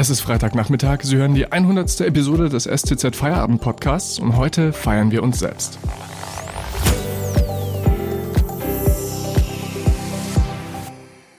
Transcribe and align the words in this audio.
Es 0.00 0.08
ist 0.08 0.22
Freitagnachmittag, 0.22 1.00
Sie 1.02 1.18
hören 1.18 1.34
die 1.34 1.52
100. 1.52 2.00
Episode 2.00 2.48
des 2.48 2.64
STZ 2.64 3.14
Feierabend 3.14 3.60
Podcasts 3.60 4.18
und 4.18 4.34
heute 4.34 4.72
feiern 4.72 5.10
wir 5.10 5.22
uns 5.22 5.40
selbst. 5.40 5.78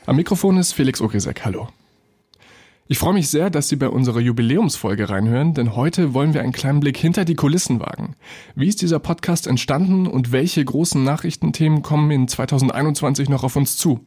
Am 0.06 0.16
Mikrofon 0.16 0.60
ist 0.60 0.74
Felix 0.74 1.02
Ogrisek. 1.02 1.44
Hallo. 1.44 1.70
Ich 2.88 3.00
freue 3.00 3.16
mich 3.16 3.30
sehr, 3.30 3.50
dass 3.50 3.68
Sie 3.68 3.78
bei 3.78 3.90
unserer 3.90 4.20
Jubiläumsfolge 4.20 5.10
reinhören, 5.10 5.56
denn 5.56 5.76
heute 5.76 6.14
wollen 6.14 6.36
wir 6.36 6.42
einen 6.42 6.52
kleinen 6.52 6.82
Blick 6.82 6.98
hinter 6.98 7.26
die 7.26 7.34
Kulissen 7.34 7.80
wagen. 7.80 8.16
Wie 8.54 8.68
ist 8.68 8.84
dieser 8.84 9.00
Podcast 9.00 9.48
entstanden 9.48 10.06
und 10.06 10.32
welche 10.32 10.64
großen 10.64 11.04
Nachrichtenthemen 11.04 11.82
kommen 11.82 12.12
in 12.12 12.28
2021 12.28 13.28
noch 13.28 13.44
auf 13.44 13.56
uns 13.56 13.76
zu? 13.76 14.06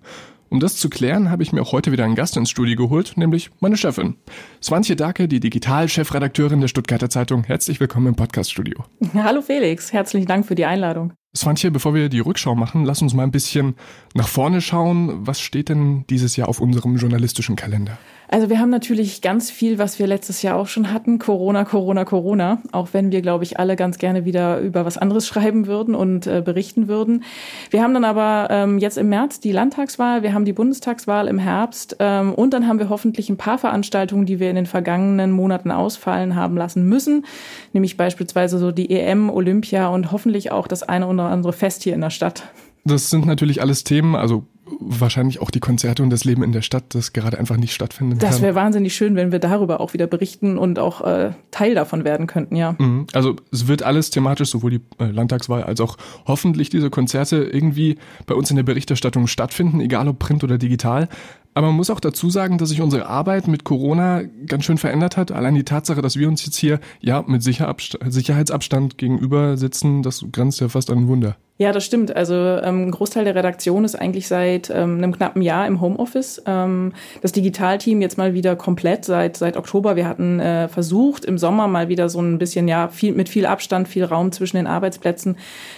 Um 0.51 0.61
das 0.61 0.77
zu 0.77 0.89
klären, 0.89 1.31
habe 1.31 1.43
ich 1.43 1.53
mir 1.53 1.63
auch 1.63 1.73
heute 1.73 1.91
wieder 1.91 2.05
einen 2.05 2.15
Gast 2.15 2.37
ins 2.37 2.51
Studio 2.51 2.77
geholt, 2.77 3.15
nämlich 3.17 3.51
meine 3.61 3.77
Chefin. 3.77 4.17
Swantje 4.63 4.95
Dake, 4.95 5.27
die 5.27 5.41
Digital-Chefredakteurin 5.41 6.61
der 6.61 6.69
Stuttgarter 6.69 7.11
Zeitung. 7.11 7.45
Herzlich 7.45 7.81
willkommen 7.81 8.09
im 8.09 8.15
Podcast-Studio. 8.15 8.85
Hallo 9.15 9.43
Felix, 9.43 9.93
herzlichen 9.93 10.27
Dank 10.27 10.47
für 10.47 10.55
die 10.55 10.67
Einladung. 10.67 11.13
Swantje, 11.37 11.73
bevor 11.73 11.95
wir 11.95 12.09
die 12.09 12.21
Rückschau 12.21 12.55
machen, 12.55 12.85
lass 12.85 13.03
uns 13.03 13.13
mal 13.15 13.25
ein 13.25 13.33
bisschen 13.33 13.75
nach 14.15 14.29
vorne 14.29 14.61
schauen. 14.61 15.27
Was 15.27 15.41
steht 15.41 15.69
denn 15.69 16.05
dieses 16.09 16.37
Jahr 16.37 16.49
auf 16.49 16.61
unserem 16.61 16.97
journalistischen 16.97 17.57
Kalender? 17.57 17.99
Also 18.29 18.49
wir 18.49 18.59
haben 18.59 18.71
natürlich 18.71 19.21
ganz 19.21 19.51
viel, 19.51 19.79
was 19.79 19.99
wir 19.99 20.07
letztes 20.07 20.43
Jahr 20.43 20.57
auch 20.57 20.67
schon 20.67 20.93
hatten. 20.93 21.19
Corona, 21.19 21.65
Corona, 21.65 22.05
Corona. 22.05 22.59
Auch 22.73 22.89
wenn 22.93 23.13
wir, 23.13 23.23
glaube 23.23 23.45
ich, 23.45 23.59
alle 23.59 23.77
ganz 23.77 23.99
gerne 23.99 24.25
wieder 24.25 24.59
über 24.61 24.85
was 24.85 24.99
anderes 24.99 25.27
schreiben 25.29 25.67
würden 25.67 25.95
und 25.95 26.27
äh, 26.27 26.43
berichten 26.45 26.89
würden. 26.89 27.25
Wir 27.71 27.83
haben 27.83 27.95
dann 27.95 28.05
aber 28.05 28.49
ähm, 28.51 28.79
jetzt 28.79 28.99
im 28.99 29.09
März 29.09 29.41
die 29.41 29.53
Landtagswahl, 29.53 30.23
wir 30.23 30.33
haben 30.33 30.45
die 30.45 30.53
Bundestagswahl 30.53 31.29
im 31.29 31.39
Herbst 31.39 31.97
ähm, 31.99 32.35
und 32.35 32.55
dann 32.55 32.67
haben 32.67 32.79
wir 32.79 32.89
hoffentlich 32.89 33.29
ein 33.29 33.37
paar 33.37 33.59
Veranstaltungen, 33.59 34.27
die 34.27 34.41
wir 34.41 34.51
in 34.51 34.57
den 34.57 34.67
vergangenen 34.67 35.31
Monaten 35.31 35.71
ausfallen 35.71 36.35
haben 36.35 36.57
lassen 36.57 36.89
müssen. 36.89 37.27
Nämlich 37.73 37.97
beispielsweise 37.97 38.59
so 38.59 38.73
die 38.73 38.91
EM, 38.91 39.31
Olympia 39.31 39.89
und 39.89 40.13
hoffentlich 40.13 40.51
auch 40.51 40.67
das 40.67 40.83
eine 40.83 41.07
oder 41.07 41.25
andere 41.25 41.53
Fest 41.53 41.83
hier 41.83 41.95
in 41.95 42.01
der 42.01 42.11
Stadt. 42.11 42.45
Das 42.85 43.11
sind 43.11 43.27
natürlich 43.27 43.61
alles 43.61 43.85
Themen, 43.85 44.15
also 44.15 44.47
wahrscheinlich 44.81 45.41
auch 45.41 45.51
die 45.51 45.61
Konzerte 45.61 46.03
und 46.03 46.11
das 46.11 46.25
Leben 46.25 46.43
in 46.43 46.53
der 46.53 46.63
Stadt, 46.63 46.95
das 46.95 47.13
gerade 47.13 47.39
einfach 47.39 47.57
nicht 47.57 47.75
stattfinden 47.75 48.19
das 48.19 48.21
kann. 48.21 48.31
Das 48.31 48.43
wäre 48.43 48.55
wahnsinnig 48.55 48.95
schön, 48.95 49.15
wenn 49.17 49.33
wir 49.33 49.39
darüber 49.39 49.81
auch 49.81 49.93
wieder 49.93 50.07
berichten 50.07 50.59
und 50.59 50.79
auch 50.79 51.03
äh, 51.03 51.33
Teil 51.51 51.75
davon 51.75 52.05
werden 52.05 52.27
könnten, 52.27 52.57
ja. 52.57 52.75
Mhm. 52.79 53.07
Also 53.13 53.37
es 53.53 53.69
wird 53.69 53.83
alles 53.83 54.11
thematisch, 54.11 54.51
sowohl 54.51 54.71
die 54.71 54.81
äh, 54.99 55.07
Landtagswahl 55.07 55.65
als 55.65 55.81
auch 55.81 55.97
hoffentlich 56.27 56.71
diese 56.71 56.91
Konzerte 56.91 57.45
irgendwie 57.45 57.97
bei 58.27 58.35
uns 58.35 58.51
in 58.51 58.57
der 58.57 58.63
Berichterstattung 58.63 59.27
stattfinden, 59.27 59.81
egal 59.81 60.09
ob 60.09 60.19
print 60.19 60.45
oder 60.45 60.59
digital. 60.59 61.09
Aber 61.55 61.69
man 61.69 61.77
muss 61.77 61.91
auch 61.91 62.01
dazu 62.01 62.31
sagen, 62.31 62.59
dass 62.59 62.71
sich 62.71 62.81
unsere 62.81 63.07
Arbeit 63.07 63.47
mit 63.47 63.63
Corona 63.63 64.23
ganz 64.47 64.65
schön 64.65 64.79
verändert 64.79 65.17
hat. 65.17 65.31
Allein 65.31 65.55
die 65.55 65.63
Tatsache, 65.63 66.03
dass 66.03 66.17
wir 66.17 66.27
uns 66.27 66.45
jetzt 66.45 66.57
hier 66.57 66.81
ja 67.01 67.23
mit 67.27 67.45
Sicherheitsabstand 67.45 68.99
gegenüber 68.99 69.57
sitzen, 69.57 70.03
das 70.03 70.25
grenzt 70.33 70.61
ja 70.61 70.69
fast 70.69 70.91
an 70.91 70.99
ein 70.99 71.09
Wunder. 71.09 71.37
Ja, 71.57 71.71
das 71.71 71.85
stimmt. 71.85 72.17
Also 72.17 72.35
ähm, 72.35 72.89
ein 72.89 72.91
Großteil 72.91 73.23
der 73.23 73.37
Redaktion 73.37 73.85
ist 73.85 73.95
eigentlich 73.95 74.27
seit 74.27 74.71
ähm, 74.71 74.97
einem 74.97 75.13
knappen 75.13 75.41
Jahr 75.41 75.69
im 75.69 75.81
Homeoffice. 75.81 76.43
Ähm, 76.47 76.93
das 77.23 77.31
Digitalteam 77.31 78.01
jetzt 78.03 78.19
mal 78.19 78.35
wieder 78.35 78.57
komplett 78.57 79.05
seit 79.05 79.37
seit 79.37 79.57
Oktober. 79.57 79.95
Wir 79.95 80.09
hatten 80.09 80.41
äh, 80.41 80.67
versucht 80.67 81.25
im 81.25 81.39
Sommer 81.39 81.69
mal 81.69 81.89
wieder 81.89 82.09
so 82.09 82.21
ein 82.21 82.39
bisschen 82.39 82.67
ja 82.67 82.89
viel 82.89 83.13
mit 83.13 83.29
viel 83.29 83.47
Abstand, 83.47 83.87
viel 83.87 84.03
Raum 84.03 84.33
zwischen 84.33 84.57
den 84.57 84.67
Arbeitsplätzen, 84.67 85.37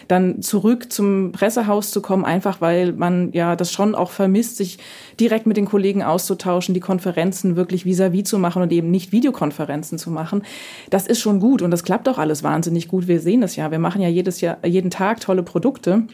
dann 0.09 0.41
zurück 0.41 0.91
zum 0.91 1.33
Pressehaus 1.33 1.91
zu 1.91 2.01
kommen, 2.01 2.25
einfach 2.25 2.63
weil 2.63 2.93
man 2.93 3.33
ja 3.33 3.55
das 3.55 3.71
schon 3.71 3.95
auch 3.95 4.13
vermisst, 4.13 4.57
sich 4.57 4.79
direkt 5.21 5.45
mit 5.45 5.59
den 5.59 5.67
Kollegen 5.67 6.03
auszutauschen, 6.03 6.73
die 6.73 6.81
Konferenzen 6.81 7.55
wirklich 7.55 7.85
vis-à-vis 7.85 8.23
-vis 8.23 8.25
zu 8.25 8.39
machen 8.39 8.63
und 8.63 8.73
eben 8.73 8.91
nicht 8.91 9.13
Videokonferenzen 9.13 9.99
zu 9.99 10.11
machen. 10.11 10.43
Das 10.89 11.07
ist 11.07 11.21
schon 11.21 11.39
gut 11.39 11.61
und 11.61 11.71
das 11.71 11.85
klappt 11.85 12.09
auch 12.09 12.17
alles 12.17 12.43
wahnsinnig 12.43 12.89
gut. 12.89 13.09
Wir 13.09 13.21
sehen 13.21 13.43
das 13.43 13.57
ja. 13.57 13.71
Wir 13.71 13.79
machen 13.79 14.01
ja 14.01 14.09
jedes 14.09 14.41
Jahr 14.41 14.57
jeden 14.65 14.91
Tag 14.91 15.21
tolle 15.21 15.43
Produkte 15.43 15.66
Produkte. 15.67 16.05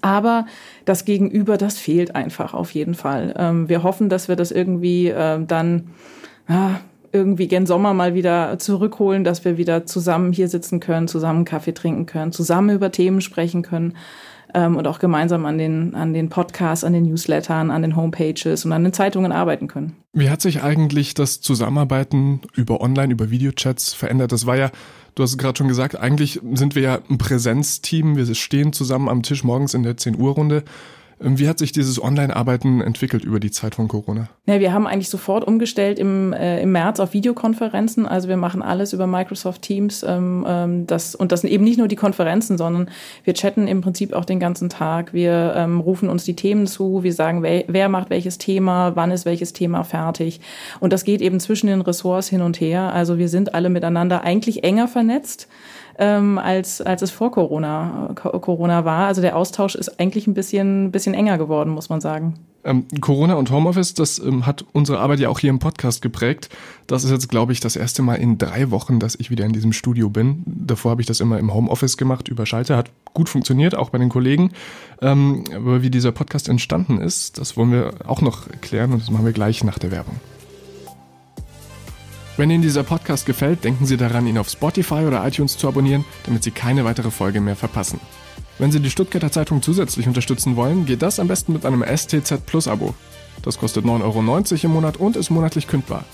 Aber 0.00 0.46
das 0.84 1.04
Gegenüber, 1.04 1.56
das 1.56 1.78
fehlt 1.78 2.16
einfach 2.16 2.54
auf 2.54 2.72
jeden 2.72 2.94
Fall. 2.94 3.34
Ähm, 3.38 3.68
wir 3.68 3.84
hoffen, 3.84 4.08
dass 4.08 4.26
wir 4.28 4.34
das 4.34 4.50
irgendwie 4.50 5.08
äh, 5.08 5.44
dann 5.46 5.90
ja, 6.48 6.80
irgendwie 7.12 7.46
gen 7.46 7.66
Sommer 7.66 7.94
mal 7.94 8.14
wieder 8.14 8.58
zurückholen, 8.58 9.22
dass 9.22 9.44
wir 9.44 9.58
wieder 9.58 9.86
zusammen 9.86 10.32
hier 10.32 10.48
sitzen 10.48 10.80
können, 10.80 11.06
zusammen 11.06 11.44
Kaffee 11.44 11.72
trinken 11.72 12.06
können, 12.06 12.32
zusammen 12.32 12.74
über 12.74 12.90
Themen 12.90 13.20
sprechen 13.20 13.62
können 13.62 13.94
ähm, 14.54 14.76
und 14.76 14.86
auch 14.86 14.98
gemeinsam 14.98 15.44
an 15.44 15.58
den, 15.58 15.94
an 15.94 16.14
den 16.14 16.28
Podcasts, 16.30 16.84
an 16.84 16.92
den 16.92 17.04
Newslettern, 17.04 17.70
an 17.70 17.82
den 17.82 17.96
Homepages 17.96 18.64
und 18.64 18.72
an 18.72 18.84
den 18.84 18.92
Zeitungen 18.92 19.32
arbeiten 19.32 19.68
können. 19.68 19.96
Wie 20.12 20.30
hat 20.30 20.40
sich 20.40 20.62
eigentlich 20.62 21.14
das 21.14 21.40
Zusammenarbeiten 21.40 22.40
über 22.54 22.80
Online, 22.80 23.12
über 23.12 23.30
Videochats 23.30 23.92
verändert? 23.92 24.32
Das 24.32 24.46
war 24.46 24.56
ja 24.56 24.70
Du 25.14 25.22
hast 25.22 25.38
gerade 25.38 25.56
schon 25.56 25.68
gesagt, 25.68 25.96
eigentlich 25.96 26.40
sind 26.54 26.74
wir 26.74 26.82
ja 26.82 26.98
ein 27.08 27.18
Präsenzteam. 27.18 28.16
Wir 28.16 28.34
stehen 28.34 28.72
zusammen 28.72 29.08
am 29.08 29.22
Tisch 29.22 29.44
morgens 29.44 29.74
in 29.74 29.84
der 29.84 29.96
10 29.96 30.18
Uhr 30.18 30.32
Runde. 30.32 30.64
Wie 31.18 31.48
hat 31.48 31.58
sich 31.58 31.72
dieses 31.72 32.02
Online-Arbeiten 32.02 32.80
entwickelt 32.80 33.24
über 33.24 33.40
die 33.40 33.50
Zeit 33.50 33.74
von 33.76 33.88
Corona? 33.88 34.28
Ja, 34.46 34.60
wir 34.60 34.72
haben 34.72 34.86
eigentlich 34.86 35.08
sofort 35.08 35.46
umgestellt 35.46 35.98
im, 35.98 36.32
äh, 36.32 36.60
im 36.62 36.72
März 36.72 37.00
auf 37.00 37.14
Videokonferenzen. 37.14 38.06
Also 38.06 38.28
wir 38.28 38.36
machen 38.36 38.62
alles 38.62 38.92
über 38.92 39.06
Microsoft 39.06 39.62
Teams. 39.62 40.02
Ähm, 40.02 40.44
ähm, 40.46 40.86
das, 40.86 41.14
und 41.14 41.32
das 41.32 41.42
sind 41.42 41.50
eben 41.50 41.64
nicht 41.64 41.78
nur 41.78 41.88
die 41.88 41.96
Konferenzen, 41.96 42.58
sondern 42.58 42.90
wir 43.24 43.34
chatten 43.34 43.68
im 43.68 43.80
Prinzip 43.80 44.12
auch 44.12 44.24
den 44.24 44.40
ganzen 44.40 44.68
Tag. 44.68 45.12
Wir 45.12 45.54
ähm, 45.56 45.80
rufen 45.80 46.08
uns 46.08 46.24
die 46.24 46.36
Themen 46.36 46.66
zu. 46.66 47.02
Wir 47.02 47.12
sagen, 47.12 47.42
wer, 47.42 47.64
wer 47.68 47.88
macht 47.88 48.10
welches 48.10 48.38
Thema, 48.38 48.96
wann 48.96 49.10
ist 49.10 49.24
welches 49.24 49.52
Thema 49.52 49.84
fertig. 49.84 50.40
Und 50.80 50.92
das 50.92 51.04
geht 51.04 51.20
eben 51.20 51.40
zwischen 51.40 51.68
den 51.68 51.80
Ressorts 51.80 52.28
hin 52.28 52.42
und 52.42 52.60
her. 52.60 52.92
Also 52.92 53.18
wir 53.18 53.28
sind 53.28 53.54
alle 53.54 53.70
miteinander 53.70 54.22
eigentlich 54.22 54.64
enger 54.64 54.88
vernetzt 54.88 55.48
ähm, 55.98 56.38
als, 56.38 56.80
als 56.80 57.02
es 57.02 57.10
vor 57.10 57.30
Corona, 57.30 58.10
Corona 58.14 58.84
war. 58.84 59.06
Also 59.06 59.20
der 59.20 59.36
Austausch 59.36 59.74
ist 59.74 60.00
eigentlich 60.00 60.26
ein 60.26 60.34
bisschen, 60.34 60.90
bisschen 60.90 61.14
enger 61.14 61.38
geworden, 61.38 61.70
muss 61.70 61.88
man 61.88 62.00
sagen. 62.00 62.34
Ähm, 62.64 62.86
Corona 63.00 63.34
und 63.34 63.50
Homeoffice, 63.50 63.92
das 63.92 64.18
ähm, 64.18 64.46
hat 64.46 64.64
unsere 64.72 64.98
Arbeit 64.98 65.20
ja 65.20 65.28
auch 65.28 65.38
hier 65.38 65.50
im 65.50 65.58
Podcast 65.58 66.00
geprägt. 66.00 66.48
Das 66.86 67.04
ist 67.04 67.10
jetzt, 67.10 67.28
glaube 67.28 67.52
ich, 67.52 67.60
das 67.60 67.76
erste 67.76 68.00
Mal 68.02 68.14
in 68.14 68.38
drei 68.38 68.70
Wochen, 68.70 68.98
dass 68.98 69.14
ich 69.16 69.30
wieder 69.30 69.44
in 69.44 69.52
diesem 69.52 69.72
Studio 69.72 70.08
bin. 70.08 70.42
Davor 70.46 70.92
habe 70.92 71.02
ich 71.02 71.06
das 71.06 71.20
immer 71.20 71.38
im 71.38 71.52
Homeoffice 71.52 71.98
gemacht, 71.98 72.28
über 72.28 72.46
Schalter. 72.46 72.78
Hat 72.78 72.90
gut 73.12 73.28
funktioniert, 73.28 73.74
auch 73.74 73.90
bei 73.90 73.98
den 73.98 74.08
Kollegen. 74.08 74.52
Ähm, 75.02 75.44
aber 75.54 75.82
wie 75.82 75.90
dieser 75.90 76.12
Podcast 76.12 76.48
entstanden 76.48 76.98
ist, 76.98 77.38
das 77.38 77.56
wollen 77.58 77.70
wir 77.70 77.92
auch 78.06 78.22
noch 78.22 78.48
klären 78.62 78.92
und 78.92 79.02
das 79.02 79.10
machen 79.10 79.26
wir 79.26 79.32
gleich 79.32 79.62
nach 79.62 79.78
der 79.78 79.90
Werbung. 79.90 80.16
Wenn 82.36 82.50
Ihnen 82.50 82.62
dieser 82.62 82.82
Podcast 82.82 83.26
gefällt, 83.26 83.62
denken 83.62 83.86
Sie 83.86 83.96
daran, 83.96 84.26
ihn 84.26 84.38
auf 84.38 84.48
Spotify 84.48 85.04
oder 85.06 85.24
iTunes 85.24 85.56
zu 85.56 85.68
abonnieren, 85.68 86.04
damit 86.24 86.42
Sie 86.42 86.50
keine 86.50 86.84
weitere 86.84 87.12
Folge 87.12 87.40
mehr 87.40 87.54
verpassen. 87.54 88.00
Wenn 88.58 88.72
Sie 88.72 88.80
die 88.80 88.90
Stuttgarter 88.90 89.30
Zeitung 89.30 89.62
zusätzlich 89.62 90.08
unterstützen 90.08 90.56
wollen, 90.56 90.84
geht 90.84 91.02
das 91.02 91.20
am 91.20 91.28
besten 91.28 91.52
mit 91.52 91.64
einem 91.64 91.84
STZ 91.84 92.44
Plus 92.44 92.66
Abo. 92.66 92.92
Das 93.42 93.58
kostet 93.58 93.84
9,90 93.84 94.02
Euro 94.02 94.64
im 94.64 94.70
Monat 94.72 94.96
und 94.96 95.14
ist 95.14 95.30
monatlich 95.30 95.68
kündbar. 95.68 96.04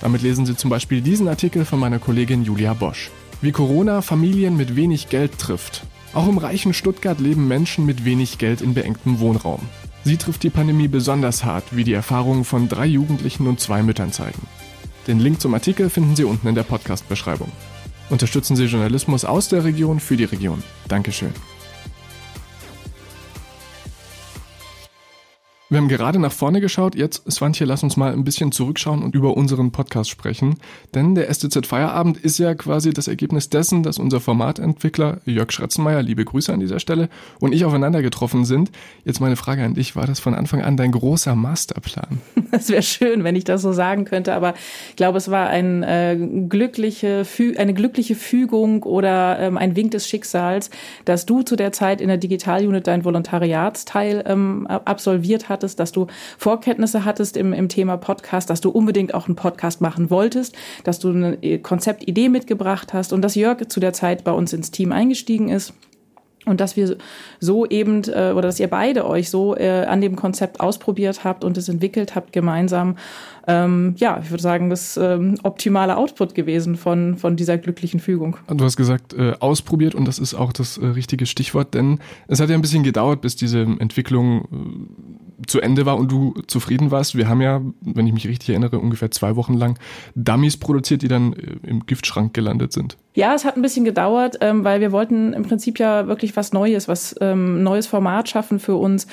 Damit 0.00 0.22
lesen 0.22 0.46
Sie 0.46 0.56
zum 0.56 0.70
Beispiel 0.70 1.02
diesen 1.02 1.28
Artikel 1.28 1.66
von 1.66 1.78
meiner 1.78 1.98
Kollegin 1.98 2.42
Julia 2.42 2.72
Bosch. 2.72 3.10
Wie 3.42 3.52
Corona 3.52 4.00
Familien 4.00 4.56
mit 4.56 4.76
wenig 4.76 5.10
Geld 5.10 5.38
trifft. 5.38 5.82
Auch 6.14 6.26
im 6.26 6.38
reichen 6.38 6.72
Stuttgart 6.72 7.20
leben 7.20 7.48
Menschen 7.48 7.84
mit 7.84 8.06
wenig 8.06 8.38
Geld 8.38 8.62
in 8.62 8.72
beengtem 8.72 9.20
Wohnraum. 9.20 9.60
Sie 10.04 10.16
trifft 10.16 10.42
die 10.42 10.50
Pandemie 10.50 10.88
besonders 10.88 11.44
hart, 11.44 11.64
wie 11.72 11.84
die 11.84 11.92
Erfahrungen 11.92 12.44
von 12.44 12.68
drei 12.68 12.86
Jugendlichen 12.86 13.46
und 13.46 13.60
zwei 13.60 13.82
Müttern 13.82 14.12
zeigen. 14.12 14.40
Den 15.06 15.20
Link 15.20 15.40
zum 15.40 15.54
Artikel 15.54 15.88
finden 15.88 16.16
Sie 16.16 16.24
unten 16.24 16.48
in 16.48 16.54
der 16.56 16.64
Podcast-Beschreibung. 16.64 17.52
Unterstützen 18.10 18.56
Sie 18.56 18.64
Journalismus 18.64 19.24
aus 19.24 19.48
der 19.48 19.64
Region 19.64 20.00
für 20.00 20.16
die 20.16 20.24
Region. 20.24 20.62
Dankeschön. 20.88 21.32
Wir 25.68 25.78
haben 25.78 25.88
gerade 25.88 26.20
nach 26.20 26.30
vorne 26.30 26.60
geschaut. 26.60 26.94
Jetzt, 26.94 27.28
Swantje, 27.28 27.66
lass 27.66 27.82
uns 27.82 27.96
mal 27.96 28.12
ein 28.12 28.22
bisschen 28.22 28.52
zurückschauen 28.52 29.02
und 29.02 29.16
über 29.16 29.36
unseren 29.36 29.72
Podcast 29.72 30.08
sprechen. 30.08 30.60
Denn 30.94 31.16
der 31.16 31.28
STZ 31.34 31.66
Feierabend 31.66 32.18
ist 32.18 32.38
ja 32.38 32.54
quasi 32.54 32.92
das 32.92 33.08
Ergebnis 33.08 33.50
dessen, 33.50 33.82
dass 33.82 33.98
unser 33.98 34.20
Formatentwickler 34.20 35.18
Jörg 35.24 35.50
Schretzenmeier, 35.50 36.02
liebe 36.02 36.24
Grüße 36.24 36.52
an 36.52 36.60
dieser 36.60 36.78
Stelle, 36.78 37.08
und 37.40 37.52
ich 37.52 37.64
aufeinander 37.64 38.00
getroffen 38.00 38.44
sind. 38.44 38.70
Jetzt 39.04 39.20
meine 39.20 39.34
Frage 39.34 39.64
an 39.64 39.74
dich. 39.74 39.96
War 39.96 40.06
das 40.06 40.20
von 40.20 40.34
Anfang 40.34 40.62
an 40.62 40.76
dein 40.76 40.92
großer 40.92 41.34
Masterplan? 41.34 42.20
Das 42.52 42.70
wäre 42.70 42.82
schön, 42.82 43.24
wenn 43.24 43.34
ich 43.34 43.42
das 43.42 43.60
so 43.60 43.72
sagen 43.72 44.04
könnte. 44.04 44.32
Aber 44.32 44.54
ich 44.90 44.96
glaube, 44.96 45.18
es 45.18 45.30
war 45.30 45.48
ein, 45.48 45.82
äh, 45.82 46.16
glückliche, 46.48 47.26
eine 47.58 47.74
glückliche 47.74 48.14
Fügung 48.14 48.84
oder 48.84 49.40
ähm, 49.40 49.58
ein 49.58 49.74
Wink 49.74 49.90
des 49.90 50.08
Schicksals, 50.08 50.70
dass 51.04 51.26
du 51.26 51.42
zu 51.42 51.56
der 51.56 51.72
Zeit 51.72 52.00
in 52.00 52.06
der 52.06 52.18
Digitalunit 52.18 52.86
dein 52.86 53.04
Volontariatsteil 53.04 54.22
ähm, 54.26 54.66
absolviert 54.68 55.48
hast 55.48 55.55
hattest, 55.56 55.80
dass 55.80 55.92
du 55.92 56.06
Vorkenntnisse 56.36 57.04
hattest 57.04 57.36
im, 57.36 57.52
im 57.52 57.68
Thema 57.68 57.96
Podcast, 57.96 58.50
dass 58.50 58.60
du 58.60 58.68
unbedingt 58.68 59.14
auch 59.14 59.26
einen 59.26 59.36
Podcast 59.36 59.80
machen 59.80 60.10
wolltest, 60.10 60.54
dass 60.84 60.98
du 60.98 61.08
eine 61.10 61.58
Konzeptidee 61.60 62.28
mitgebracht 62.28 62.92
hast 62.92 63.12
und 63.12 63.22
dass 63.22 63.34
Jörg 63.34 63.68
zu 63.68 63.80
der 63.80 63.92
Zeit 63.92 64.22
bei 64.24 64.32
uns 64.32 64.52
ins 64.52 64.70
Team 64.70 64.92
eingestiegen 64.92 65.48
ist 65.48 65.72
und 66.46 66.60
dass 66.60 66.76
wir 66.76 66.96
so 67.40 67.66
eben 67.66 68.02
äh, 68.04 68.32
oder 68.32 68.42
dass 68.42 68.58
ihr 68.58 68.68
beide 68.68 69.06
euch 69.06 69.28
so 69.28 69.56
äh, 69.56 69.84
an 69.84 70.00
dem 70.00 70.16
Konzept 70.16 70.60
ausprobiert 70.60 71.24
habt 71.24 71.44
und 71.44 71.58
es 71.58 71.68
entwickelt 71.68 72.14
habt 72.14 72.32
gemeinsam. 72.32 72.96
Ähm, 73.48 73.94
ja, 73.98 74.20
ich 74.22 74.30
würde 74.30 74.42
sagen, 74.42 74.70
das 74.70 74.96
ähm, 74.96 75.38
optimale 75.42 75.96
Output 75.96 76.34
gewesen 76.34 76.76
von, 76.76 77.16
von 77.16 77.36
dieser 77.36 77.58
glücklichen 77.58 78.00
Fügung. 78.00 78.36
Du 78.48 78.64
hast 78.64 78.76
gesagt, 78.76 79.12
äh, 79.12 79.34
ausprobiert 79.40 79.94
und 79.94 80.06
das 80.06 80.18
ist 80.18 80.34
auch 80.34 80.52
das 80.52 80.78
äh, 80.78 80.86
richtige 80.86 81.26
Stichwort, 81.26 81.74
denn 81.74 81.98
es 82.28 82.40
hat 82.40 82.48
ja 82.48 82.54
ein 82.54 82.62
bisschen 82.62 82.84
gedauert, 82.84 83.20
bis 83.20 83.36
diese 83.36 83.62
Entwicklung 83.62 84.44
äh, 84.44 85.15
zu 85.46 85.60
Ende 85.60 85.86
war 85.86 85.96
und 85.98 86.10
du 86.10 86.34
zufrieden 86.46 86.90
warst. 86.90 87.16
Wir 87.16 87.28
haben 87.28 87.40
ja, 87.40 87.60
wenn 87.80 88.06
ich 88.06 88.12
mich 88.12 88.26
richtig 88.26 88.50
erinnere, 88.50 88.78
ungefähr 88.78 89.10
zwei 89.10 89.36
Wochen 89.36 89.54
lang 89.54 89.78
Dummies 90.14 90.56
produziert, 90.56 91.02
die 91.02 91.08
dann 91.08 91.34
äh, 91.34 91.56
im 91.66 91.86
Giftschrank 91.86 92.34
gelandet 92.34 92.72
sind. 92.72 92.96
Ja, 93.14 93.34
es 93.34 93.44
hat 93.44 93.56
ein 93.56 93.62
bisschen 93.62 93.84
gedauert, 93.84 94.38
ähm, 94.40 94.64
weil 94.64 94.80
wir 94.80 94.92
wollten 94.92 95.32
im 95.32 95.42
Prinzip 95.42 95.78
ja 95.78 96.06
wirklich 96.06 96.36
was 96.36 96.52
Neues, 96.52 96.88
was 96.88 97.14
ähm, 97.20 97.62
neues 97.62 97.86
Format 97.86 98.28
schaffen 98.28 98.58
für 98.58 98.76
uns. 98.76 99.06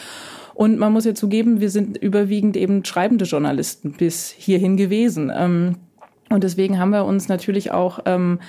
Und 0.53 0.77
man 0.77 0.93
muss 0.93 1.05
ja 1.05 1.15
zugeben, 1.15 1.61
wir 1.61 1.69
sind 1.69 1.97
überwiegend 1.97 2.55
eben 2.55 2.85
schreibende 2.85 3.25
Journalisten 3.25 3.93
bis 3.93 4.29
hierhin 4.29 4.77
gewesen. 4.77 5.31
Ähm, 5.35 5.77
und 6.29 6.43
deswegen 6.43 6.79
haben 6.79 6.91
wir 6.91 7.05
uns 7.05 7.27
natürlich 7.27 7.71
auch 7.71 7.99
ähm, 8.05 8.39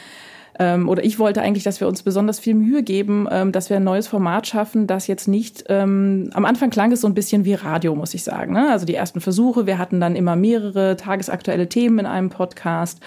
ähm, 0.58 0.88
oder 0.88 1.04
ich 1.04 1.18
wollte 1.18 1.42
eigentlich, 1.42 1.64
dass 1.64 1.80
wir 1.80 1.88
uns 1.88 2.02
besonders 2.02 2.38
viel 2.38 2.54
Mühe 2.54 2.82
geben, 2.82 3.26
ähm, 3.30 3.50
dass 3.50 3.70
wir 3.70 3.76
ein 3.76 3.84
neues 3.84 4.06
Format 4.06 4.46
schaffen, 4.46 4.86
das 4.86 5.06
jetzt 5.06 5.26
nicht, 5.26 5.64
ähm, 5.68 6.30
am 6.32 6.44
Anfang 6.44 6.70
klang 6.70 6.92
es 6.92 7.00
so 7.00 7.08
ein 7.08 7.14
bisschen 7.14 7.44
wie 7.44 7.54
Radio, 7.54 7.94
muss 7.96 8.14
ich 8.14 8.22
sagen. 8.22 8.52
Ne? 8.52 8.70
Also 8.70 8.86
die 8.86 8.94
ersten 8.94 9.20
Versuche, 9.20 9.66
wir 9.66 9.78
hatten 9.78 10.00
dann 10.00 10.14
immer 10.14 10.36
mehrere 10.36 10.96
tagesaktuelle 10.96 11.68
Themen 11.68 12.00
in 12.00 12.06
einem 12.06 12.30
Podcast. 12.30 13.00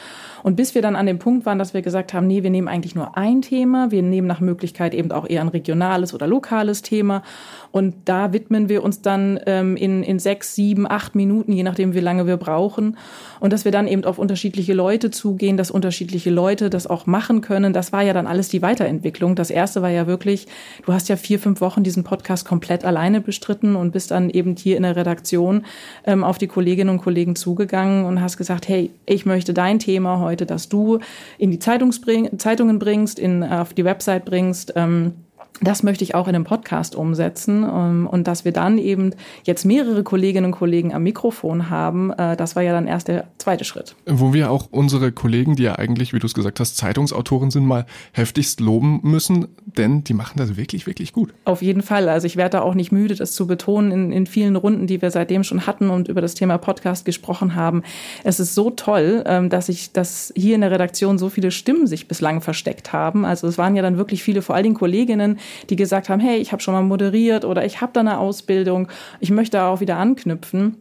Und 0.43 0.55
bis 0.55 0.75
wir 0.75 0.81
dann 0.81 0.95
an 0.95 1.05
dem 1.05 1.19
Punkt 1.19 1.45
waren, 1.45 1.59
dass 1.59 1.73
wir 1.73 1.81
gesagt 1.81 2.13
haben, 2.13 2.27
nee, 2.27 2.43
wir 2.43 2.49
nehmen 2.49 2.67
eigentlich 2.67 2.95
nur 2.95 3.17
ein 3.17 3.41
Thema, 3.41 3.91
wir 3.91 4.01
nehmen 4.01 4.27
nach 4.27 4.39
Möglichkeit 4.39 4.93
eben 4.93 5.11
auch 5.11 5.27
eher 5.27 5.41
ein 5.41 5.47
regionales 5.47 6.13
oder 6.13 6.27
lokales 6.27 6.81
Thema. 6.81 7.23
Und 7.71 7.95
da 8.05 8.33
widmen 8.33 8.69
wir 8.69 8.83
uns 8.83 9.01
dann 9.01 9.39
ähm, 9.45 9.75
in, 9.75 10.03
in 10.03 10.19
sechs, 10.19 10.55
sieben, 10.55 10.89
acht 10.89 11.15
Minuten, 11.15 11.51
je 11.51 11.63
nachdem, 11.63 11.93
wie 11.93 11.99
lange 11.99 12.27
wir 12.27 12.37
brauchen. 12.37 12.97
Und 13.39 13.53
dass 13.53 13.65
wir 13.65 13.71
dann 13.71 13.87
eben 13.87 14.03
auf 14.05 14.19
unterschiedliche 14.19 14.73
Leute 14.73 15.11
zugehen, 15.11 15.57
dass 15.57 15.71
unterschiedliche 15.71 16.29
Leute 16.29 16.69
das 16.69 16.87
auch 16.87 17.05
machen 17.05 17.36
können. 17.41 17.73
Das 17.73 17.91
war 17.91 18.01
ja 18.01 18.13
dann 18.13 18.27
alles 18.27 18.49
die 18.49 18.61
Weiterentwicklung. 18.61 19.35
Das 19.35 19.49
erste 19.49 19.81
war 19.81 19.89
ja 19.89 20.07
wirklich, 20.07 20.47
du 20.85 20.93
hast 20.93 21.09
ja 21.09 21.15
vier, 21.15 21.39
fünf 21.39 21.61
Wochen 21.61 21.83
diesen 21.83 22.03
Podcast 22.03 22.45
komplett 22.45 22.85
alleine 22.85 23.21
bestritten 23.21 23.75
und 23.75 23.91
bist 23.91 24.11
dann 24.11 24.29
eben 24.29 24.55
hier 24.55 24.77
in 24.77 24.83
der 24.83 24.95
Redaktion 24.95 25.65
ähm, 26.05 26.23
auf 26.23 26.37
die 26.37 26.47
Kolleginnen 26.47 26.89
und 26.89 27.01
Kollegen 27.01 27.35
zugegangen 27.35 28.05
und 28.05 28.21
hast 28.21 28.37
gesagt, 28.37 28.67
hey, 28.67 28.91
ich 29.05 29.25
möchte 29.25 29.53
dein 29.53 29.79
Thema 29.79 30.19
heute, 30.19 30.45
dass 30.45 30.69
du 30.69 30.99
in 31.37 31.51
die 31.51 31.59
Zeitungs 31.59 32.01
bring, 32.01 32.37
Zeitungen 32.37 32.79
bringst, 32.79 33.19
in, 33.19 33.43
auf 33.43 33.73
die 33.73 33.85
Website 33.85 34.25
bringst. 34.25 34.73
Ähm, 34.75 35.13
das 35.61 35.83
möchte 35.83 36.03
ich 36.03 36.13
auch 36.13 36.27
in 36.27 36.35
einem 36.35 36.43
Podcast 36.43 36.95
umsetzen 36.95 37.63
ähm, 37.63 38.07
und 38.09 38.27
dass 38.27 38.45
wir 38.45 38.51
dann 38.51 38.77
eben 38.77 39.11
jetzt 39.43 39.65
mehrere 39.65 40.03
Kolleginnen 40.03 40.45
und 40.45 40.51
Kollegen 40.51 40.93
am 40.93 41.03
Mikrofon 41.03 41.69
haben, 41.69 42.11
äh, 42.11 42.35
das 42.37 42.55
war 42.55 42.63
ja 42.63 42.73
dann 42.73 42.87
erst 42.87 43.07
der 43.07 43.27
zweite 43.37 43.63
Schritt. 43.63 43.95
Wo 44.05 44.33
wir 44.33 44.51
auch 44.51 44.67
unsere 44.71 45.11
Kollegen, 45.11 45.55
die 45.55 45.63
ja 45.63 45.75
eigentlich, 45.77 46.13
wie 46.13 46.19
du 46.19 46.27
es 46.27 46.33
gesagt 46.33 46.59
hast, 46.59 46.77
Zeitungsautoren 46.77 47.49
sind, 47.49 47.65
mal 47.65 47.85
heftigst 48.11 48.59
loben 48.59 48.99
müssen, 49.03 49.47
denn 49.65 50.03
die 50.03 50.13
machen 50.13 50.37
das 50.37 50.57
wirklich, 50.57 50.85
wirklich 50.85 51.13
gut. 51.13 51.33
Auf 51.45 51.61
jeden 51.61 51.81
Fall. 51.81 52.09
Also 52.09 52.27
ich 52.27 52.37
werde 52.37 52.57
da 52.57 52.61
auch 52.61 52.75
nicht 52.75 52.91
müde, 52.91 53.15
das 53.15 53.33
zu 53.33 53.47
betonen 53.47 53.91
in, 53.91 54.11
in 54.11 54.27
vielen 54.27 54.55
Runden, 54.55 54.85
die 54.85 55.01
wir 55.01 55.11
seitdem 55.11 55.43
schon 55.43 55.65
hatten 55.65 55.89
und 55.89 56.07
über 56.07 56.21
das 56.21 56.35
Thema 56.35 56.57
Podcast 56.57 57.05
gesprochen 57.05 57.55
haben. 57.55 57.83
Es 58.23 58.39
ist 58.39 58.53
so 58.53 58.69
toll, 58.69 59.23
ähm, 59.25 59.49
dass 59.49 59.69
ich, 59.69 59.91
dass 59.91 60.31
hier 60.35 60.55
in 60.55 60.61
der 60.61 60.71
Redaktion 60.71 61.17
so 61.17 61.29
viele 61.29 61.51
Stimmen 61.51 61.87
sich 61.87 62.07
bislang 62.07 62.41
versteckt 62.41 62.93
haben. 62.93 63.25
Also 63.25 63.47
es 63.47 63.57
waren 63.57 63.75
ja 63.75 63.81
dann 63.81 63.97
wirklich 63.97 64.21
viele, 64.21 64.41
vor 64.41 64.55
allen 64.55 64.63
Dingen 64.63 64.75
Kolleginnen, 64.75 65.39
die 65.69 65.75
gesagt 65.75 66.09
haben, 66.09 66.19
hey, 66.19 66.37
ich 66.37 66.51
habe 66.51 66.61
schon 66.61 66.73
mal 66.73 66.83
moderiert 66.83 67.45
oder 67.45 67.65
ich 67.65 67.81
habe 67.81 67.93
da 67.93 67.99
eine 67.99 68.19
Ausbildung, 68.19 68.87
ich 69.19 69.31
möchte 69.31 69.63
auch 69.63 69.79
wieder 69.79 69.97
anknüpfen. 69.97 70.77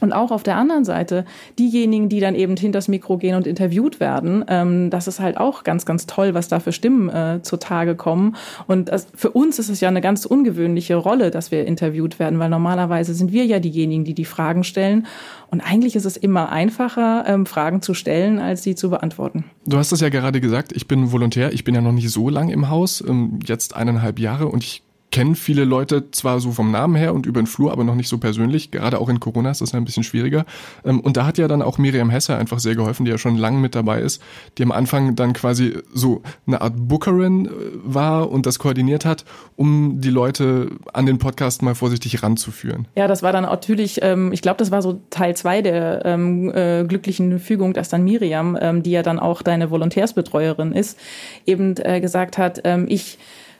Und 0.00 0.12
auch 0.12 0.30
auf 0.30 0.42
der 0.42 0.56
anderen 0.56 0.84
Seite 0.84 1.24
diejenigen, 1.58 2.08
die 2.08 2.20
dann 2.20 2.34
eben 2.34 2.56
hinters 2.56 2.88
Mikro 2.88 3.18
gehen 3.18 3.34
und 3.34 3.46
interviewt 3.46 4.00
werden, 4.00 4.44
ähm, 4.48 4.90
das 4.90 5.08
ist 5.08 5.20
halt 5.20 5.38
auch 5.38 5.64
ganz, 5.64 5.84
ganz 5.86 6.06
toll, 6.06 6.34
was 6.34 6.48
da 6.48 6.60
für 6.60 6.72
Stimmen 6.72 7.08
äh, 7.08 7.40
zutage 7.42 7.94
kommen. 7.94 8.36
Und 8.66 8.88
das, 8.88 9.08
für 9.14 9.30
uns 9.30 9.58
ist 9.58 9.68
es 9.68 9.80
ja 9.80 9.88
eine 9.88 10.00
ganz 10.00 10.24
ungewöhnliche 10.24 10.96
Rolle, 10.96 11.30
dass 11.30 11.50
wir 11.50 11.66
interviewt 11.66 12.18
werden, 12.18 12.38
weil 12.38 12.50
normalerweise 12.50 13.14
sind 13.14 13.32
wir 13.32 13.44
ja 13.44 13.58
diejenigen, 13.58 14.04
die 14.04 14.14
die 14.14 14.24
Fragen 14.24 14.64
stellen. 14.64 15.06
Und 15.50 15.60
eigentlich 15.60 15.96
ist 15.96 16.04
es 16.04 16.16
immer 16.16 16.50
einfacher, 16.50 17.24
ähm, 17.26 17.46
Fragen 17.46 17.82
zu 17.82 17.94
stellen, 17.94 18.38
als 18.38 18.62
sie 18.62 18.74
zu 18.74 18.90
beantworten. 18.90 19.44
Du 19.66 19.78
hast 19.78 19.92
es 19.92 20.00
ja 20.00 20.08
gerade 20.08 20.40
gesagt, 20.40 20.72
ich 20.72 20.86
bin 20.86 21.12
Volontär, 21.12 21.52
ich 21.52 21.64
bin 21.64 21.74
ja 21.74 21.80
noch 21.80 21.92
nicht 21.92 22.10
so 22.10 22.28
lang 22.28 22.50
im 22.50 22.68
Haus, 22.68 23.02
ähm, 23.06 23.40
jetzt 23.44 23.74
eineinhalb 23.74 24.18
Jahre 24.18 24.48
und 24.48 24.62
ich 24.62 24.82
kenne 25.10 25.34
viele 25.34 25.64
Leute 25.64 26.10
zwar 26.10 26.38
so 26.40 26.52
vom 26.52 26.70
Namen 26.70 26.94
her 26.94 27.14
und 27.14 27.24
über 27.24 27.40
den 27.40 27.46
Flur, 27.46 27.72
aber 27.72 27.84
noch 27.84 27.94
nicht 27.94 28.08
so 28.08 28.18
persönlich. 28.18 28.70
Gerade 28.70 28.98
auch 28.98 29.08
in 29.08 29.20
Corona 29.20 29.50
ist 29.50 29.60
das 29.60 29.72
ein 29.72 29.84
bisschen 29.84 30.04
schwieriger. 30.04 30.44
Ähm, 30.84 31.00
und 31.00 31.16
da 31.16 31.24
hat 31.24 31.38
ja 31.38 31.48
dann 31.48 31.62
auch 31.62 31.78
Miriam 31.78 32.10
Hesse 32.10 32.36
einfach 32.36 32.58
sehr 32.58 32.74
geholfen, 32.74 33.04
die 33.04 33.10
ja 33.10 33.18
schon 33.18 33.36
lange 33.36 33.58
mit 33.58 33.74
dabei 33.74 34.00
ist, 34.00 34.22
die 34.58 34.62
am 34.62 34.72
Anfang 34.72 35.16
dann 35.16 35.32
quasi 35.32 35.78
so 35.94 36.22
eine 36.46 36.60
Art 36.60 36.74
Bookerin 36.76 37.46
äh, 37.46 37.50
war 37.84 38.30
und 38.30 38.44
das 38.44 38.58
koordiniert 38.58 39.04
hat, 39.04 39.24
um 39.56 40.00
die 40.00 40.10
Leute 40.10 40.70
an 40.92 41.06
den 41.06 41.18
Podcast 41.18 41.62
mal 41.62 41.74
vorsichtig 41.74 42.22
ranzuführen. 42.22 42.86
Ja, 42.94 43.08
das 43.08 43.22
war 43.22 43.32
dann 43.32 43.44
natürlich, 43.44 44.00
ähm, 44.02 44.32
ich 44.32 44.42
glaube, 44.42 44.58
das 44.58 44.70
war 44.70 44.82
so 44.82 45.00
Teil 45.08 45.34
zwei 45.36 45.62
der 45.62 46.04
ähm, 46.04 46.52
äh, 46.54 46.84
glücklichen 46.84 47.38
Fügung, 47.38 47.72
dass 47.72 47.88
dann 47.88 48.04
Miriam, 48.04 48.56
die 48.82 48.90
ja 48.90 49.02
dann 49.02 49.18
auch 49.18 49.42
deine 49.42 49.70
Volontärsbetreuerin 49.70 50.72
ist, 50.72 50.98
eben 51.46 51.74
äh, 51.78 52.00
gesagt 52.00 52.38
hat, 52.38 52.62
ich 52.86 53.18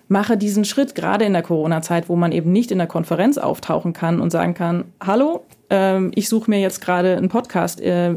mache 0.09 0.37
diesen 0.37 0.65
Schritt 0.65 0.95
gerade 0.95 1.25
in 1.25 1.33
der 1.35 1.43
Corona-Zeit, 1.43 2.09
wo 2.09 2.17
man 2.17 2.33
eben 2.33 2.51
nicht 2.51 2.71
in 2.71 2.79
der 2.79 2.87
Konferenz 2.87 3.39
auftauchen 3.39 3.93
kann 3.93 4.21
und 4.21 4.31
sagen 4.31 4.55
kann, 4.55 4.93
hallo, 5.05 5.45
ähm, 5.71 6.13
ich 6.15 6.29
suche 6.29 6.51
mir 6.51 6.61
jetzt 6.61 6.81
gerade 6.81 7.17
einen 7.17 7.29
Podcast 7.29 7.81
äh, 7.81 8.15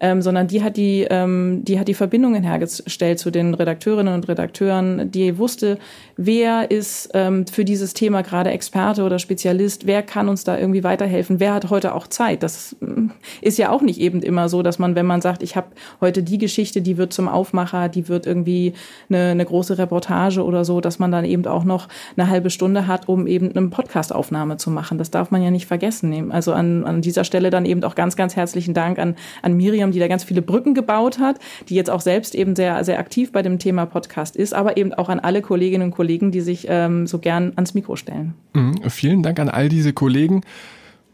ähm, 0.00 0.22
sondern 0.22 0.46
die 0.46 0.62
hat 0.62 0.76
die, 0.76 1.06
ähm, 1.08 1.64
die 1.64 1.78
hat 1.78 1.88
die 1.88 1.94
Verbindungen 1.94 2.42
hergestellt 2.42 3.18
zu 3.18 3.30
den 3.30 3.54
Redakteurinnen 3.54 4.12
und 4.12 4.28
Redakteuren, 4.28 5.10
die 5.10 5.38
wusste, 5.38 5.78
wer 6.16 6.70
ist 6.70 7.10
ähm, 7.14 7.46
für 7.46 7.64
dieses 7.64 7.94
Thema 7.94 8.22
gerade 8.22 8.50
Experte 8.50 9.04
oder 9.04 9.18
Spezialist, 9.18 9.86
wer 9.86 10.02
kann 10.02 10.28
uns 10.28 10.44
da 10.44 10.58
irgendwie 10.58 10.84
weiterhelfen, 10.84 11.40
wer 11.40 11.54
hat 11.54 11.70
heute 11.70 11.94
auch 11.94 12.06
Zeit. 12.06 12.42
Das 12.42 12.76
mm, 12.80 13.08
ist 13.40 13.58
ja 13.58 13.70
auch 13.70 13.82
nicht 13.82 14.00
eben 14.00 14.22
immer 14.22 14.48
so, 14.48 14.62
dass 14.62 14.78
man, 14.78 14.94
wenn 14.94 15.06
man 15.06 15.20
sagt, 15.22 15.42
ich 15.42 15.56
habe 15.56 15.68
heute 16.00 16.22
die 16.22 16.38
Geschichte, 16.38 16.82
die 16.82 16.98
wird 16.98 17.12
zum 17.12 17.28
Aufmacher, 17.28 17.88
die 17.88 18.08
wird 18.08 18.26
irgendwie 18.26 18.74
eine, 19.08 19.30
eine 19.30 19.44
große 19.44 19.78
Reportage 19.78 20.44
oder 20.44 20.64
so, 20.64 20.80
dass 20.80 20.98
man 20.98 21.10
dann 21.10 21.24
eben 21.24 21.46
auch 21.46 21.64
noch 21.64 21.88
eine 22.16 22.28
halbe 22.28 22.50
Stunde 22.50 22.86
hat, 22.86 23.08
um 23.08 23.26
eben 23.26 23.50
eine 23.54 23.68
Podcastaufnahme 23.68 24.56
zu 24.58 24.70
machen. 24.70 24.98
Das 24.98 25.10
darf 25.10 25.30
man 25.30 25.42
ja 25.42 25.50
nicht 25.50 25.66
vergessen 25.66 26.01
nehmen. 26.08 26.32
Also 26.32 26.52
an, 26.52 26.84
an 26.84 27.02
dieser 27.02 27.24
Stelle 27.24 27.50
dann 27.50 27.64
eben 27.64 27.82
auch 27.84 27.94
ganz, 27.94 28.16
ganz 28.16 28.36
herzlichen 28.36 28.74
Dank 28.74 28.98
an, 28.98 29.16
an 29.42 29.54
Miriam, 29.54 29.92
die 29.92 29.98
da 29.98 30.08
ganz 30.08 30.24
viele 30.24 30.42
Brücken 30.42 30.74
gebaut 30.74 31.18
hat, 31.18 31.38
die 31.68 31.74
jetzt 31.74 31.90
auch 31.90 32.00
selbst 32.00 32.34
eben 32.34 32.56
sehr, 32.56 32.84
sehr 32.84 32.98
aktiv 32.98 33.32
bei 33.32 33.42
dem 33.42 33.58
Thema 33.58 33.86
Podcast 33.86 34.36
ist, 34.36 34.54
aber 34.54 34.76
eben 34.76 34.92
auch 34.94 35.08
an 35.08 35.20
alle 35.20 35.42
Kolleginnen 35.42 35.84
und 35.84 35.90
Kollegen, 35.92 36.30
die 36.30 36.40
sich 36.40 36.66
ähm, 36.68 37.06
so 37.06 37.18
gern 37.18 37.52
ans 37.56 37.74
Mikro 37.74 37.96
stellen. 37.96 38.34
Mhm. 38.54 38.82
Vielen 38.88 39.22
Dank 39.22 39.38
an 39.40 39.48
all 39.48 39.68
diese 39.68 39.92
Kollegen. 39.92 40.42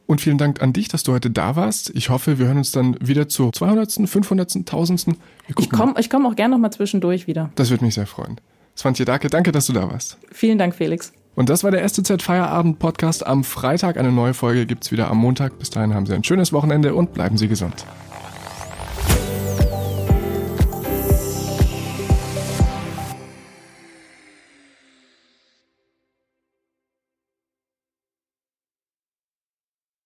Und 0.07 0.23
vielen 0.23 0.39
Dank 0.39 0.63
an 0.63 0.73
dich, 0.73 0.89
dass 0.89 1.03
du 1.03 1.13
heute 1.13 1.31
da 1.31 1.55
warst. 1.55 1.91
Ich 1.95 2.09
hoffe, 2.09 2.39
wir 2.39 2.47
hören 2.47 2.57
uns 2.57 2.73
dann 2.73 2.97
wieder 2.99 3.29
zur 3.29 3.53
200., 3.53 4.09
500., 4.09 4.57
1000. 4.57 5.19
Ich 5.49 5.69
komme 5.69 5.95
ich 5.99 6.09
komm 6.09 6.25
auch 6.25 6.35
gerne 6.35 6.55
noch 6.55 6.59
mal 6.59 6.71
zwischendurch 6.71 7.27
wieder. 7.27 7.51
Das 7.57 7.69
würde 7.69 7.85
mich 7.85 7.95
sehr 7.95 8.07
freuen. 8.07 8.41
Svantje 8.75 9.05
Dake, 9.05 9.29
danke, 9.29 9.53
dass 9.53 9.67
du 9.67 9.75
da 9.75 9.91
warst. 9.91 10.17
Vielen 10.33 10.57
Dank, 10.57 10.75
Felix. 10.75 11.13
Und 11.39 11.49
das 11.49 11.63
war 11.63 11.71
der 11.71 11.89
STZ 11.89 12.21
Feierabend 12.21 12.81
Podcast 12.81 13.25
am 13.25 13.45
Freitag. 13.45 13.97
Eine 13.97 14.11
neue 14.11 14.35
Folge 14.35 14.67
gibt's 14.67 14.91
wieder 14.91 15.09
am 15.09 15.19
Montag. 15.19 15.57
Bis 15.61 15.71
dahin 15.71 15.95
haben 15.95 16.05
Sie 16.05 16.13
ein 16.13 16.25
schönes 16.25 16.53
Wochenende 16.53 16.97
und 16.97 17.15
bleiben 17.15 17.39
Sie 17.39 17.47
gesund. 17.47 17.87